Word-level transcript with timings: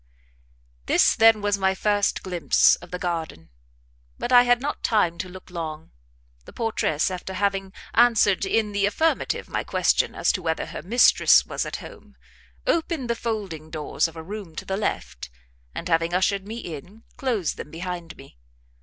This, 0.87 1.15
then, 1.15 1.41
was 1.43 1.59
my 1.59 1.75
first 1.75 2.23
glimpse 2.23 2.75
of 2.77 2.89
the 2.89 2.97
garden; 2.97 3.51
but 4.17 4.31
I 4.31 4.41
had 4.49 4.59
not 4.59 4.81
time 4.81 5.19
to 5.19 5.29
look 5.29 5.51
long, 5.51 5.91
the 6.45 6.51
portress, 6.53 7.11
after 7.11 7.35
having 7.35 7.71
answered 7.93 8.43
in 8.43 8.71
the 8.71 8.87
affirmative 8.87 9.47
my 9.47 9.63
question 9.63 10.15
as 10.15 10.31
to 10.31 10.41
whether 10.41 10.65
her 10.65 10.81
mistress 10.81 11.45
was 11.45 11.67
at 11.67 11.75
home, 11.85 12.15
opened 12.65 13.11
the 13.11 13.15
folding 13.15 13.69
doors 13.69 14.07
of 14.07 14.15
a 14.15 14.23
room 14.23 14.55
to 14.55 14.65
the 14.65 14.75
left, 14.75 15.29
and 15.75 15.87
having 15.87 16.15
ushered 16.15 16.47
me 16.47 16.57
in, 16.57 17.03
closed 17.17 17.57
them 17.57 17.69
behind 17.69 18.17
me. 18.17 18.39